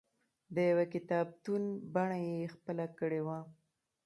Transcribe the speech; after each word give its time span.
د 0.53 0.55
یوه 0.71 0.85
کتابتون 0.93 1.63
بڼه 1.93 2.17
یې 2.27 2.41
خپله 2.53 2.85
کړې 2.99 3.21
وه. 3.25 3.39